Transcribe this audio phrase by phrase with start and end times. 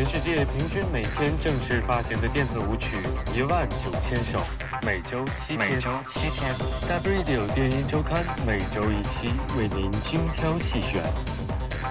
[0.00, 2.96] 全世界平均每天正式发行的电子舞曲
[3.36, 4.40] 一万九千首，
[4.82, 5.58] 每周七天。
[5.58, 6.54] 每周七天。
[6.88, 9.28] W Radio 电音周刊每周一期，
[9.58, 11.02] 为您精挑细选。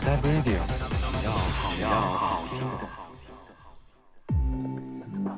[0.04, 0.58] W Radio，
[1.20, 2.72] 只要好只要好听的。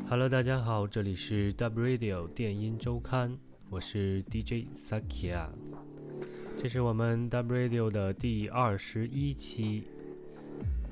[0.10, 3.38] Hello，大家好，这里是 W Radio 电音周刊，
[3.70, 5.50] 我是 DJ Sakia，
[6.58, 9.90] 这是我们 W Radio 的第二十一期。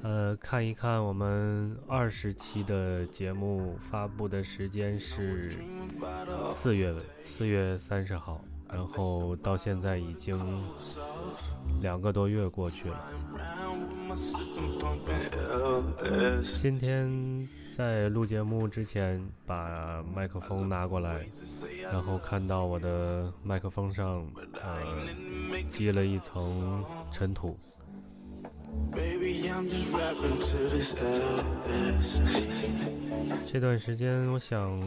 [0.02, 5.52] 呃，看一看我们二十期的节目发布的时间是
[6.52, 8.40] 四月四月三十号，
[8.72, 10.64] 然后到现在已经
[11.82, 13.12] 两个多月过去了。
[16.42, 21.28] 今天在录节目之前，把麦克风拿过来，
[21.84, 24.26] 然后看到我的麦克风上
[24.64, 24.82] 呃
[25.70, 27.58] 积了一层尘土。
[33.52, 34.80] 这段时间，我想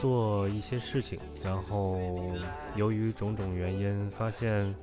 [0.00, 2.20] 做一些事情，然后
[2.76, 4.74] 由于种种原因，发现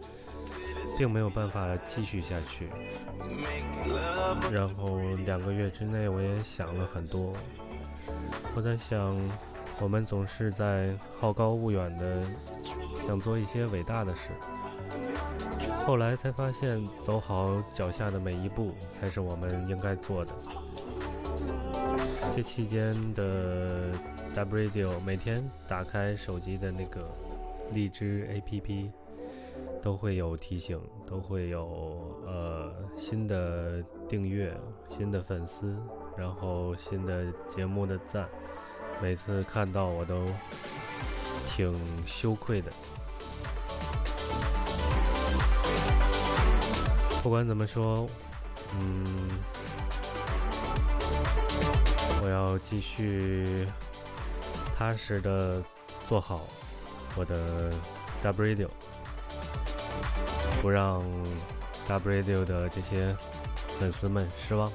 [0.97, 2.69] 并没有办法继续下去。
[4.51, 7.33] 然后两个月之内，我也想了很多。
[8.55, 9.15] 我在想，
[9.81, 12.23] 我们总是在好高骛远的
[13.05, 14.29] 想做一些伟大的事。
[15.85, 20.33] 后来才发现，走好脚下的每一步才是我们应该做的。
[22.35, 23.91] 这期间的
[24.33, 27.07] W Radio 每天打开手机的那个
[27.71, 28.89] 荔枝 APP，
[29.81, 34.55] 都会有提醒，都会有呃新的订阅、
[34.89, 35.75] 新的粉丝，
[36.17, 38.27] 然后新的节目的赞。
[39.01, 40.25] 每次看到我都
[41.49, 41.73] 挺
[42.05, 42.71] 羞愧的。
[47.21, 48.07] 不管怎么说，
[48.73, 49.29] 嗯，
[52.21, 53.67] 我要继续
[54.77, 55.63] 踏实的
[56.07, 56.47] 做好
[57.15, 57.71] 我的
[58.21, 58.69] W Radio，
[60.61, 61.03] 不让
[61.87, 63.15] W Radio 的这些
[63.79, 64.71] 粉丝们失望。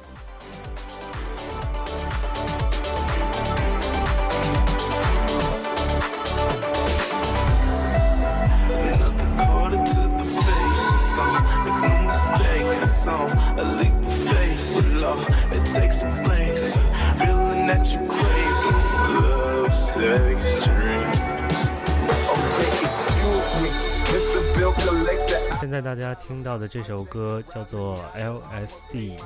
[25.70, 29.16] 现在大家听到的这首歌叫做 LSD，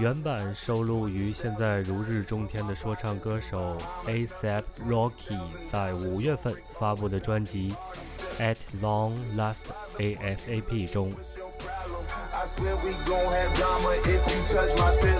[0.00, 5.38] 原版收录于现在如日中天的说唱歌手 ASAP Rocky
[5.70, 7.74] 在五月份发布的专辑
[8.38, 9.64] At Long Last
[9.98, 11.12] ASAP 中。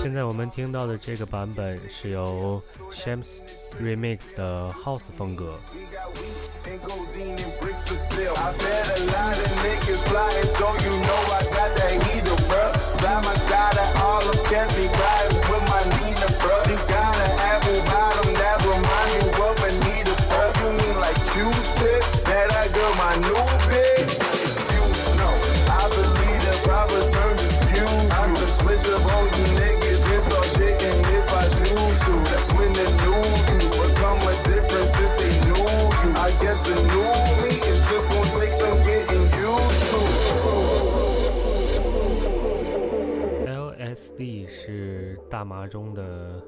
[0.01, 2.63] 现在我们听到的这个版本是由
[2.95, 3.27] Shams
[3.81, 5.59] Remix 的 House 风格。
[44.19, 46.43] D 是大麻中的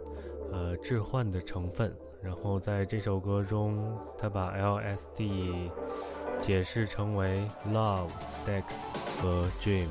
[0.50, 5.70] 呃致幻的成分，然后在这首歌中，他把 LSD
[6.40, 8.64] 解释成为 love、sex
[9.22, 9.86] 和 dream。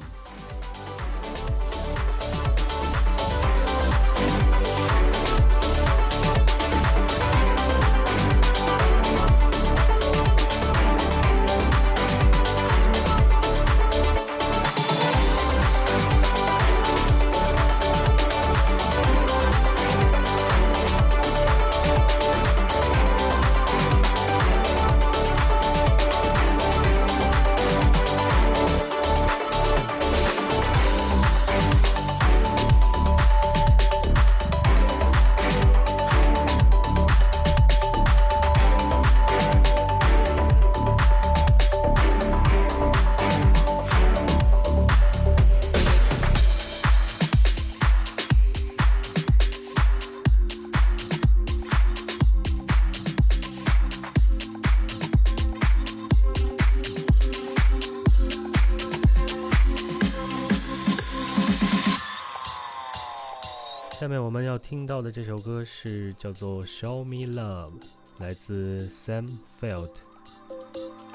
[64.99, 67.71] 到的这首歌是叫做《Show Me Love》，
[68.17, 69.91] 来自 Sam Felt，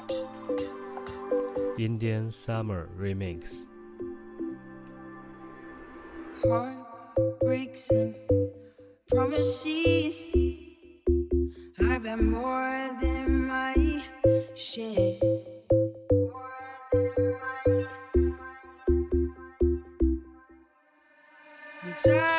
[1.77, 3.41] 《Indian Summer Remix》。
[6.41, 8.15] Heartbreaks and
[9.07, 10.15] promises.
[11.77, 14.01] I've been more than my
[14.55, 15.19] share.
[16.11, 16.49] More
[22.03, 22.34] than my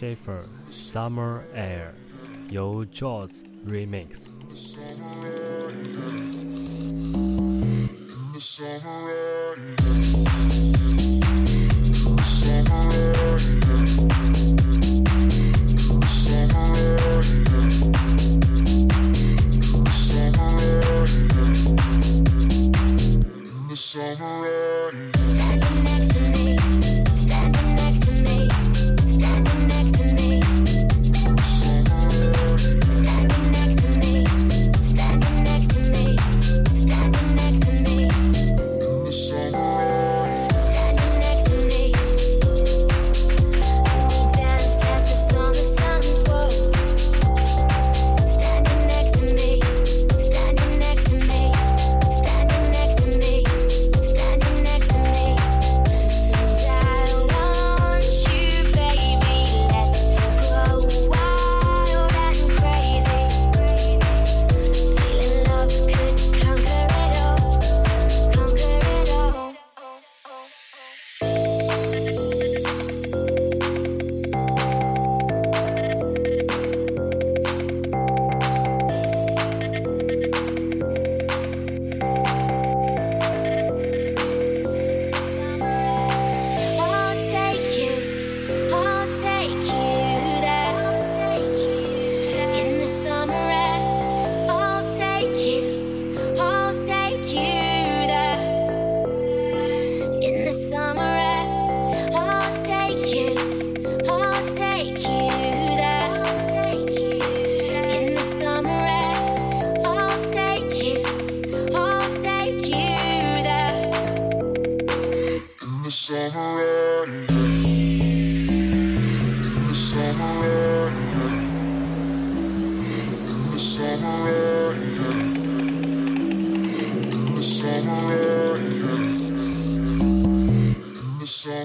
[0.00, 1.92] Schaefer Summer Air, Air，
[2.48, 4.32] 由 Jaws Remix。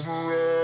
[0.04, 0.55] hooray.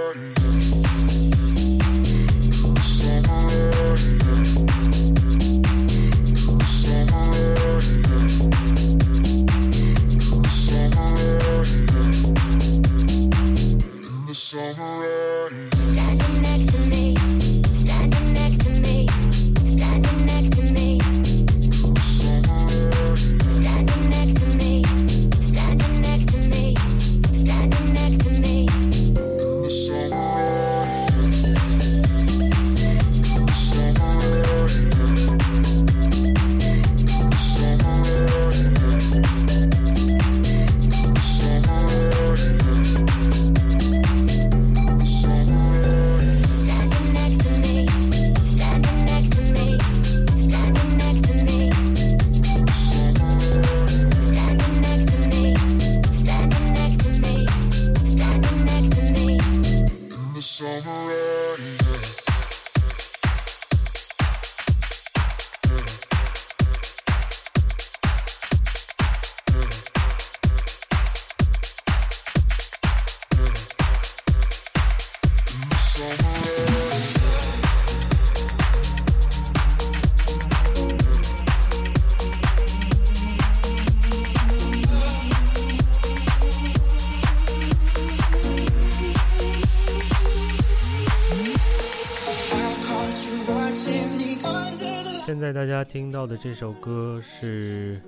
[95.52, 98.00] 在大家听到的这首歌是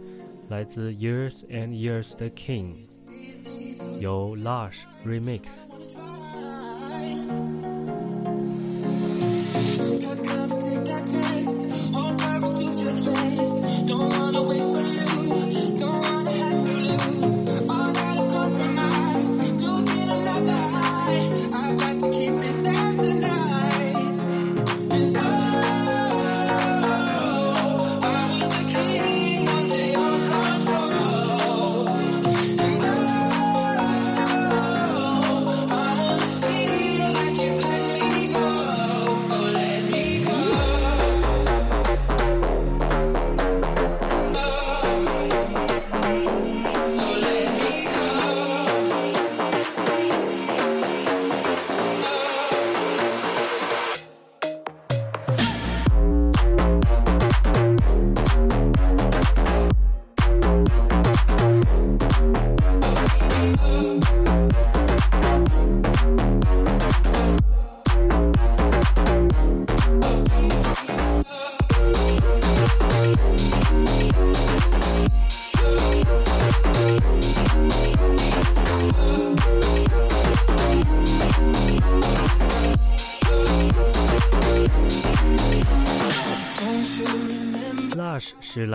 [0.49, 2.73] 来自 Years and Years 的 King，
[4.01, 5.43] 由 Lush Remix。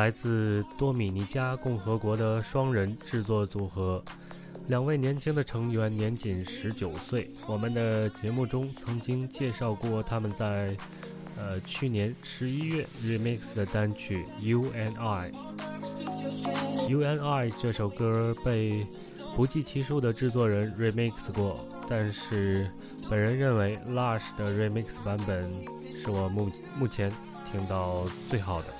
[0.09, 4.03] 来自多米尼加共和国的双人制作组合。
[4.67, 7.31] 两位年轻的成员年仅十九岁。
[7.45, 10.75] 我们的节目中曾经介绍过他们在
[11.37, 15.31] 呃去年十一月 remix 的单曲《U N I》。
[16.89, 18.87] 《U N I》这首歌被
[19.35, 22.67] 不计其数的制作人 remix 过，但是
[23.11, 25.47] 本人认为 Lush 的 remix 版本
[26.03, 27.11] 是我目目前
[27.51, 28.78] 听到最好的。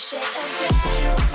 [0.00, 1.29] shake again.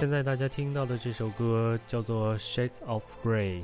[0.00, 3.60] 现在大家听到的这首歌叫做《Shades of Grey》，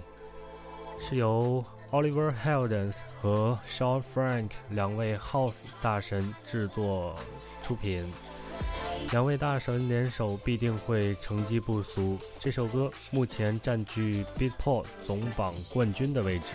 [1.00, 7.16] 是由 Oliver Heldens 和 Sean Frank 两位 House 大神制作
[7.62, 8.12] 出品。
[9.12, 12.18] 两位大神联手必定会成绩不俗。
[12.38, 16.48] 这首歌目前占据 Beatport 总榜冠军的位置。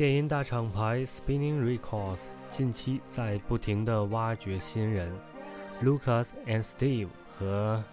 [0.00, 5.12] 电音大厂牌 Spinning Records 近期在不停地挖掘新人
[5.84, 7.08] ，Lucas and Steve
[7.38, 7.84] 和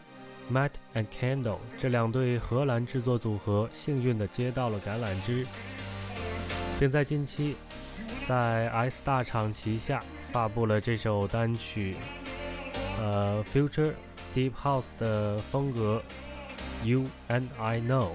[0.50, 5.46] Matt and Kendall 这两对荷兰制作组合幸运地接到了橄榄枝，
[6.80, 7.58] 并在近期
[8.26, 11.98] 在 S 大厂旗下发布了这首单曲，
[13.02, 13.92] 呃，Future
[14.34, 16.02] Deep House 的风格
[16.86, 18.12] ，You and I Know。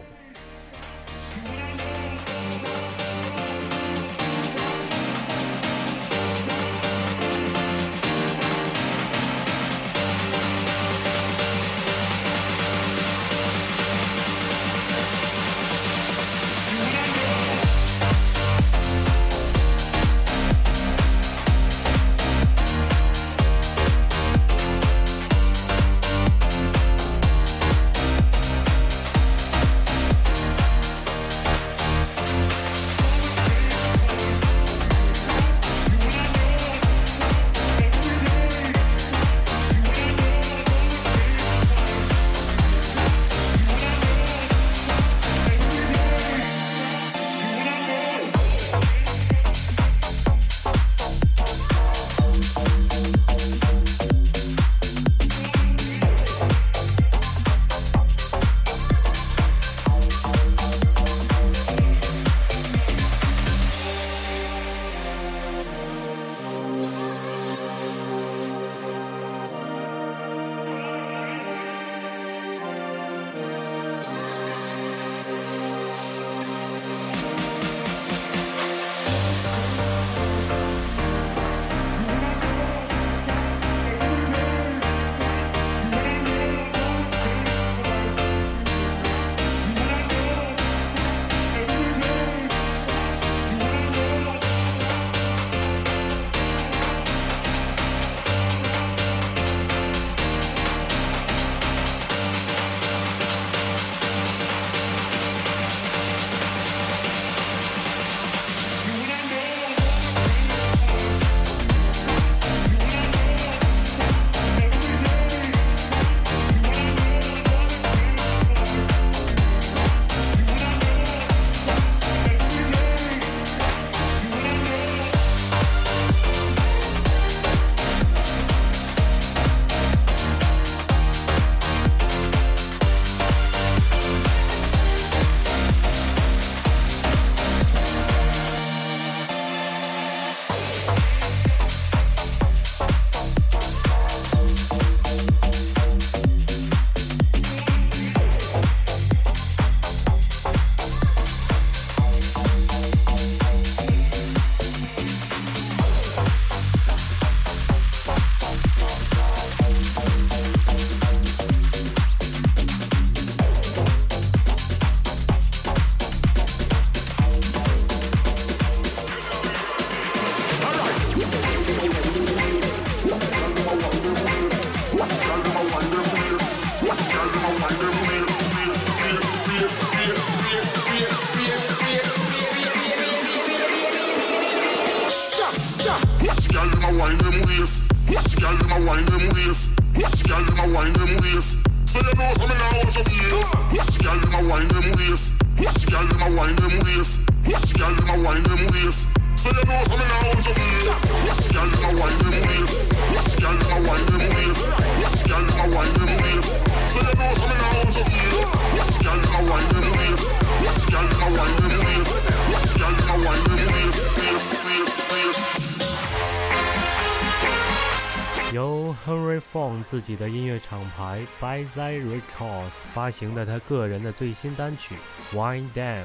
[222.92, 224.94] 发行的他个人的最新单曲
[225.36, 226.04] 《Wine Dam》。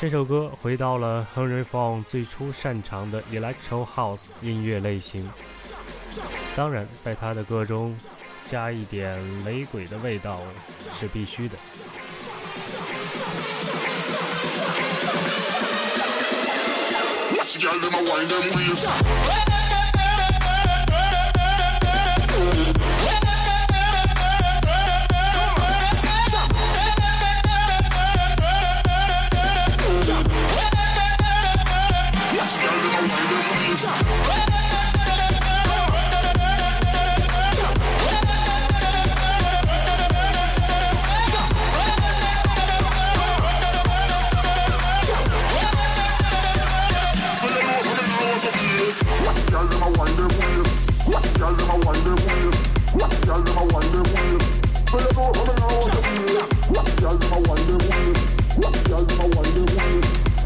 [0.00, 5.28] 这首歌回到了 Henry Fong 最初擅长的 Electro House 音乐类型，
[6.54, 7.96] 当然，在他的歌中
[8.44, 10.40] 加一点雷鬼的味道
[11.00, 11.56] 是必须的。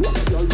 [0.02, 0.51] What y'all do?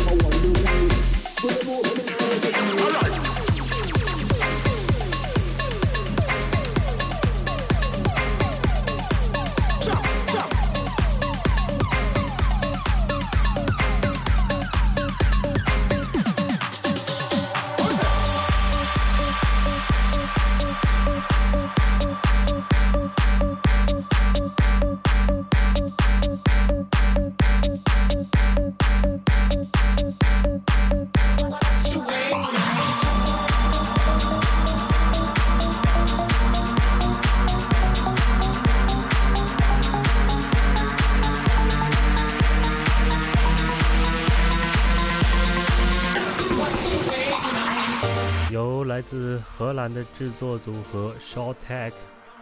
[49.09, 51.92] 自荷兰的制作组合 Short Tech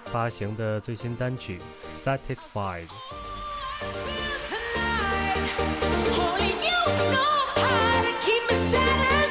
[0.07, 1.61] 发行的最新单曲
[2.05, 2.87] 《Satisfied》。
[6.11, 6.81] Holy, you
[7.13, 9.26] know how to keep me satisfied.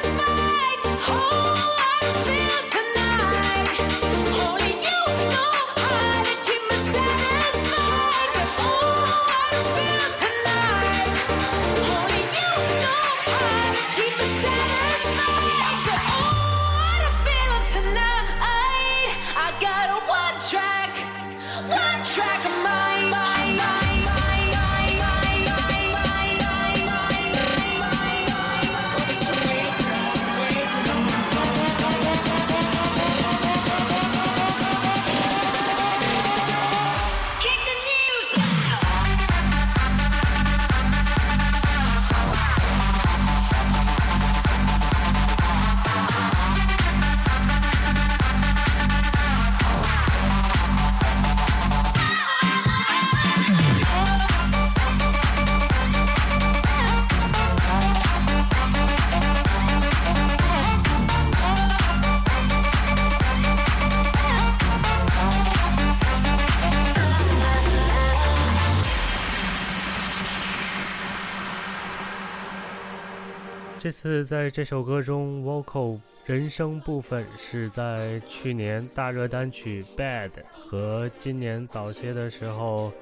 [73.86, 82.92] 这次在这首歌中，vocal 人声部分是在去年大热单曲《Bad》和今年早些的时候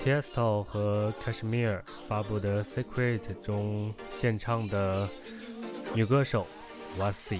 [0.00, 5.08] ，Tiesto 和 Kashmir 发布的《Secret》中献唱的
[5.94, 6.44] 女歌手
[6.98, 7.38] Wasi。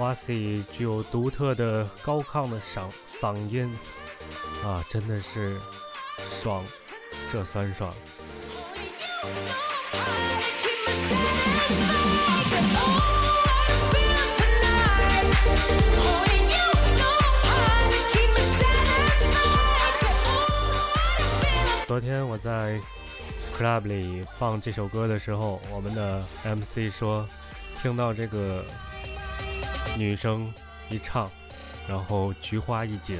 [0.00, 3.72] Wasi 具有独特的高亢的嗓嗓音，
[4.64, 5.56] 啊，真的是
[6.18, 6.64] 爽，
[7.32, 7.94] 这酸爽。
[21.90, 22.78] 昨天我在
[23.58, 27.28] club 里放这首歌的时候，我们的 MC 说，
[27.82, 28.64] 听到这个
[29.98, 30.54] 女生
[30.88, 31.28] 一唱，
[31.88, 33.18] 然后菊花一紧。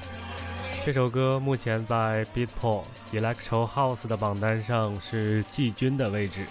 [0.84, 6.44] 这首歌目前在 Beatport Electro House 的榜单上是季军的位置。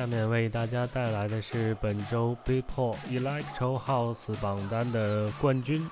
[0.00, 5.86] 下面为大家带来的是本周 b i p o r Electro House 榜单的冠军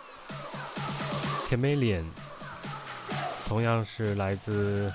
[1.47, 2.05] Chameleon，
[3.47, 4.91] 同样是来自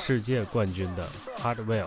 [0.00, 1.86] 世界冠军的 Hardwell。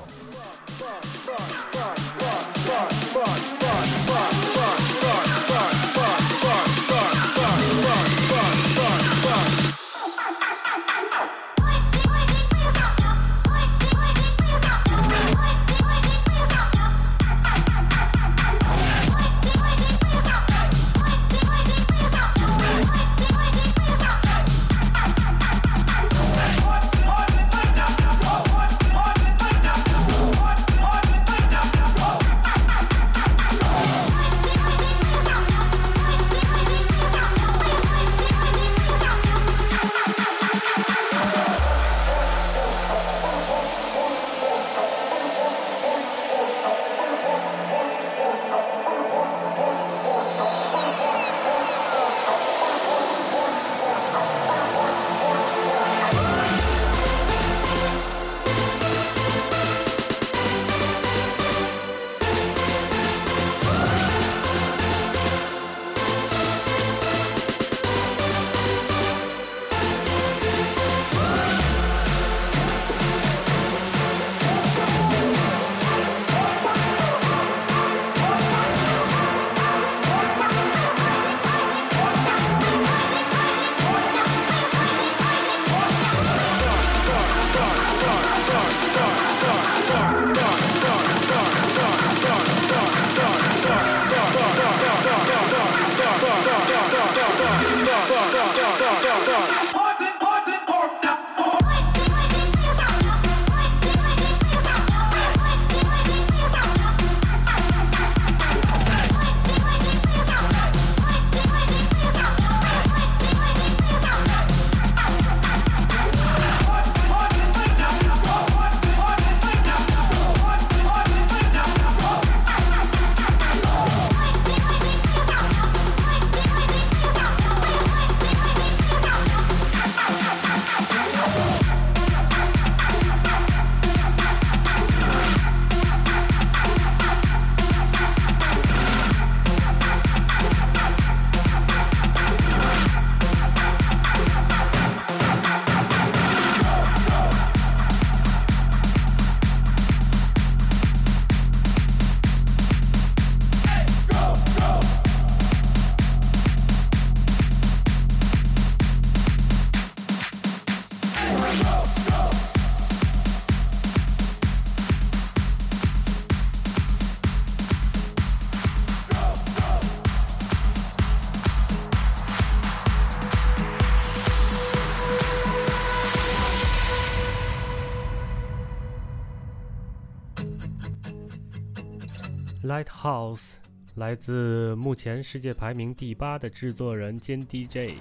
[183.08, 183.52] House
[183.96, 187.96] 来自目前世界排名第八的制作人兼 DJ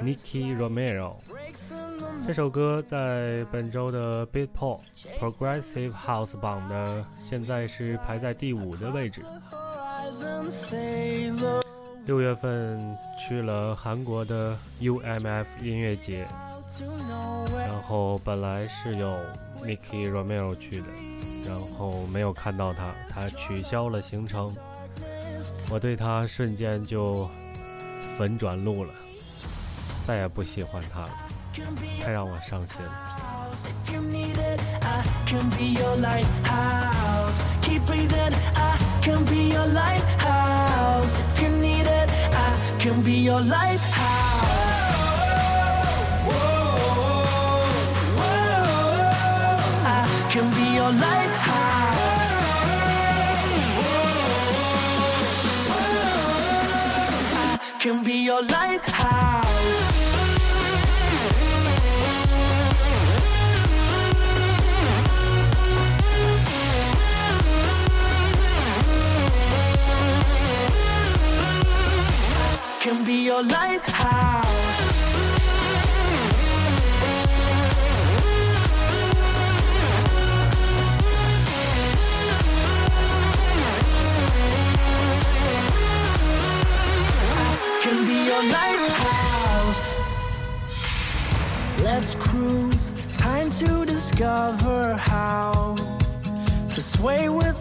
[0.00, 1.16] Nicky Romero。
[2.24, 4.78] 这首歌在本周的 Beatport
[5.18, 9.20] Progressive House 榜的现在是排在第五的位置。
[12.06, 16.24] 六月份去了韩国的 UMF 音乐节，
[17.66, 19.18] 然后本来是有
[19.64, 20.86] Nicky Romero 去的，
[21.46, 24.54] 然后没有看到他，他取消了行程，
[25.70, 27.28] 我对他瞬间就
[28.16, 28.92] 粉转路了，
[30.06, 31.10] 再也不喜欢他了，
[32.04, 32.92] 太让我伤心了。
[50.82, 52.02] Your lighthouse.
[57.34, 59.42] I can be your lighthouse.
[72.80, 74.41] can be your lighthouse.
[88.50, 90.04] Lighthouse.
[91.82, 95.74] Let's cruise, time to discover how
[96.74, 97.51] to sway with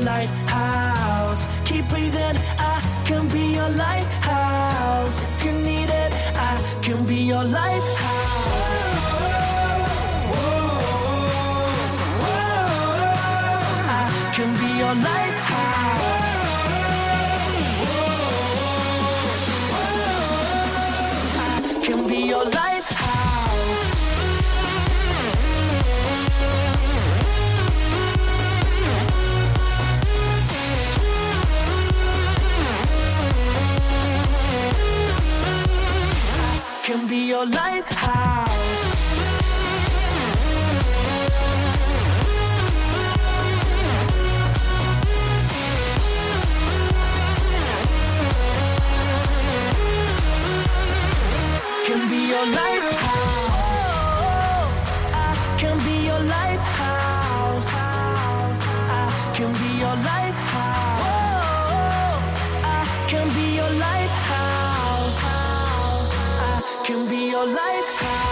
[0.00, 0.37] light
[37.38, 38.48] your lighthouse.
[51.86, 53.54] Can be your lighthouse.
[55.14, 57.68] I can be your lighthouse.
[58.90, 60.47] I can be your lighthouse.
[67.38, 68.27] your life.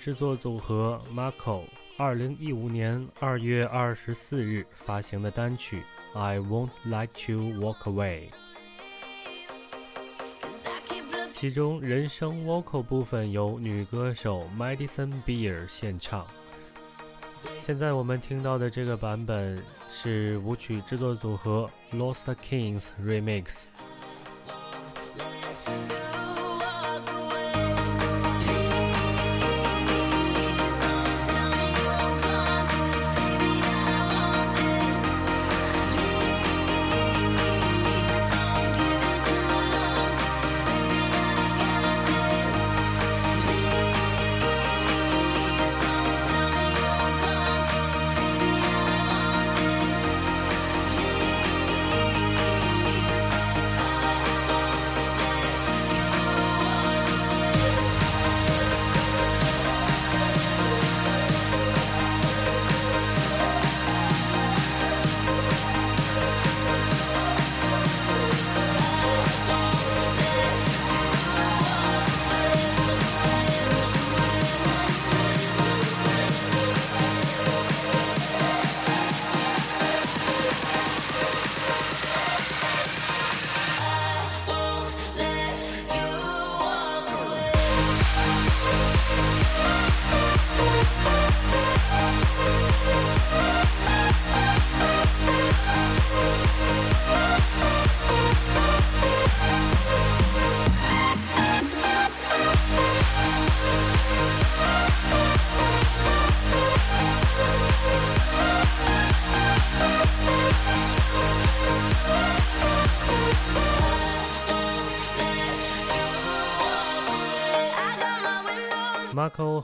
[0.00, 1.62] 制作组合 Marco
[1.98, 5.82] 二零一五年二月二十四日发行的单曲
[6.18, 8.30] 《I Won't Let You Walk Away》，
[11.30, 16.26] 其中人声 vocal 部分由女歌手 Madison Beer 献唱。
[17.62, 23.66] 现在我们听到的这个版本是舞曲制作组合 Lost Kings Remix。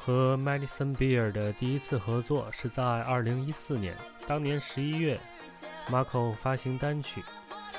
[0.07, 5.21] 和 Madison Beer 的第一次合作是在2014年，当年11月
[5.91, 7.25] ，Marco 发行单曲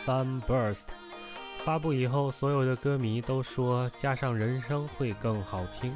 [0.06, 0.82] 《Sunburst》，
[1.64, 5.94] 发布以后，所有的歌迷都说加上人声会更好听，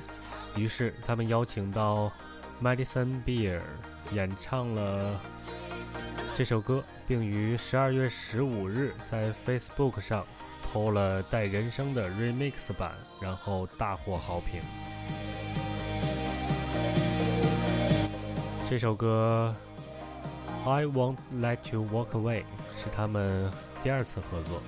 [0.56, 2.10] 于是他们邀请到
[2.64, 3.60] Madison Beer
[4.14, 5.20] 演唱了
[6.38, 10.26] 这首歌，并于12月15日在 Facebook 上
[10.72, 14.62] PO 了带人声的 Remix 版，然后大获好评。
[18.72, 19.53] 这首歌
[20.69, 22.39] 《I Won't Let You Walk Away》
[22.82, 23.51] 是他们
[23.84, 24.61] 第二次合作。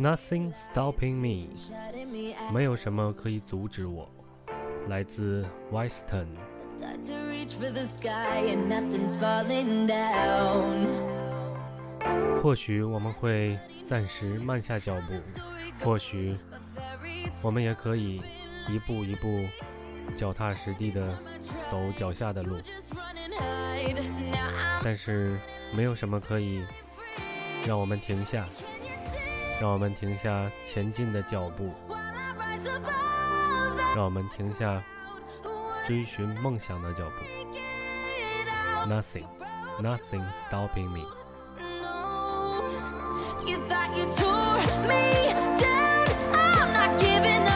[0.00, 1.50] Nothing stopping me
[2.34, 4.10] out, 没有什么可以阻止我。
[4.88, 6.26] 来自 Weston。
[6.74, 10.88] start to reach for the sky and nothing's falling down.
[12.42, 16.34] 或许我们会暂时慢下脚步，或许
[17.42, 18.22] 我们也可以
[18.70, 19.44] 一步一步
[20.16, 21.14] 脚踏实地的
[21.66, 22.58] 走脚下的路
[24.82, 25.38] 但是
[25.76, 26.64] 没有什么可以
[27.66, 28.48] 让我们停下，
[29.60, 31.74] 让我们停下前进的脚步，
[33.94, 34.82] 让我们停下
[35.86, 37.12] 追寻梦想的脚步。
[38.88, 39.26] Nothing,
[39.82, 41.04] nothing stopping me。
[41.82, 42.62] No,
[43.46, 46.08] you thought you tore me down.
[46.32, 47.49] I'm not giving up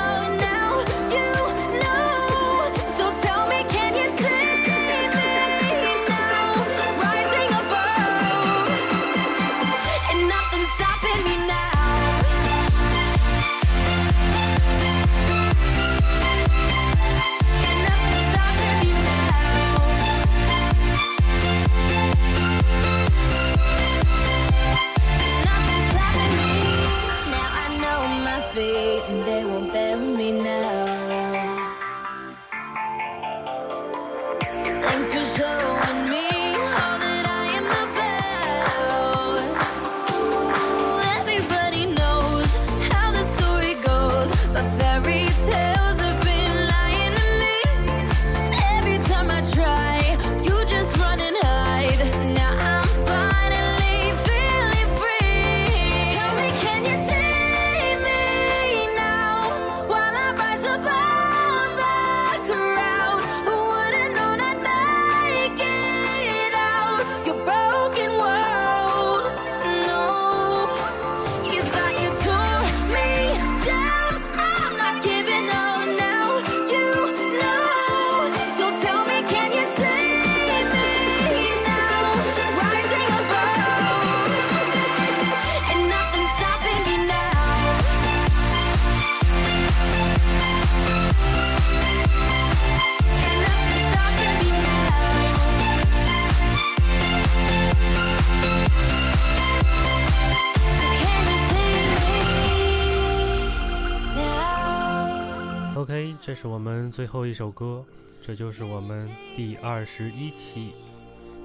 [106.26, 107.84] 这是我们最后一首歌，
[108.22, 109.06] 这就是我们
[109.36, 110.72] 第二十一期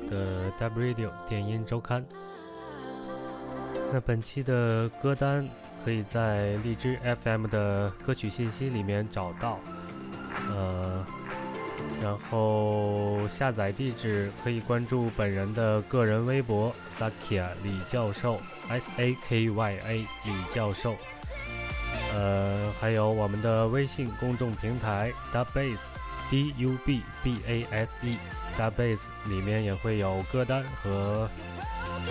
[0.10, 2.02] 的 W Radio 电音周刊。
[3.92, 5.46] 那本期的歌单
[5.84, 9.60] 可以在荔枝 FM 的歌曲信息里面找到。
[10.48, 11.06] 呃，
[12.02, 20.96] 然后下载地址可以关注本人的个人微博 Sakia 李教授 S A K Y A 李教授。
[22.14, 25.78] 呃，还有我们的微信公众平台 Dubbase
[26.30, 28.18] D U B B A S E
[28.58, 31.30] Dubbase 里面也会有歌单和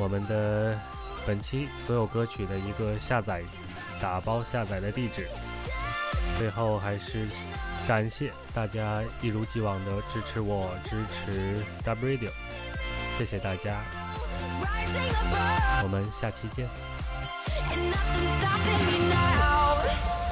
[0.01, 0.79] 我们的
[1.27, 3.43] 本期所有歌曲的一个下载
[4.01, 5.29] 打包下载的地址。
[6.37, 7.27] 最后还是
[7.89, 12.31] 感谢大家一如既往的支持我，支持 Dub Radio，
[13.19, 13.81] 谢谢大家，
[15.83, 16.69] 我们下期见。
[17.57, 20.28] and nothing's stopping me now.